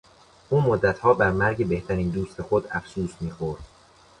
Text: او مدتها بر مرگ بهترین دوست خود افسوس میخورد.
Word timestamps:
او 0.49 0.61
مدتها 0.61 1.13
بر 1.13 1.31
مرگ 1.31 1.65
بهترین 1.67 2.09
دوست 2.09 2.41
خود 2.41 2.67
افسوس 2.71 3.11
میخورد. 3.21 3.63